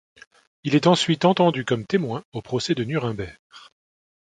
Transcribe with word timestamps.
Il 0.63 0.73
est 0.73 0.87
ensuite 0.87 1.25
entendu 1.25 1.63
comme 1.63 1.85
témoin 1.85 2.25
au 2.33 2.41
procès 2.41 2.73
de 2.73 2.83
Nuremberg. 2.83 3.37